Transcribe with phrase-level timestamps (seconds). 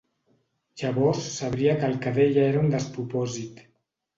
[0.81, 3.63] Llavors sabria que el que deia era un despropòsit.